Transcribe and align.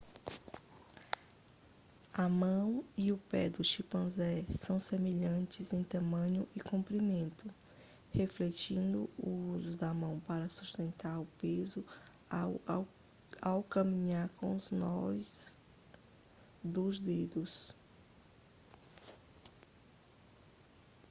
a 2.11 2.27
mão 2.27 2.83
e 2.97 3.11
o 3.11 3.17
pé 3.19 3.51
do 3.51 3.63
chimpanzé 3.63 4.43
são 4.49 4.79
semelhantes 4.79 5.73
em 5.73 5.83
tamanho 5.83 6.47
e 6.55 6.59
comprimento 6.59 7.47
refletindo 8.09 9.07
o 9.15 9.29
uso 9.55 9.77
da 9.77 9.93
mão 9.93 10.19
para 10.21 10.49
sustentar 10.49 11.19
o 11.19 11.27
peso 11.39 11.85
ao 13.43 13.63
caminhar 13.65 14.27
com 14.37 14.55
os 14.55 14.71
nós 14.71 15.55
dos 16.63 16.99
dedos 16.99 17.75